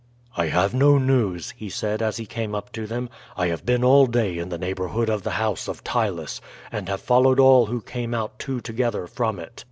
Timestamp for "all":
3.83-4.07, 7.39-7.67